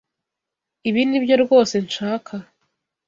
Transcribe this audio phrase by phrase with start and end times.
[0.89, 2.33] Ibi nibyo rwose nshaka.